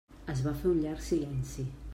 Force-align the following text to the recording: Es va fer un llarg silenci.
Es 0.33 0.39
va 0.45 0.53
fer 0.61 0.67
un 0.71 0.81
llarg 0.87 1.05
silenci. 1.11 1.71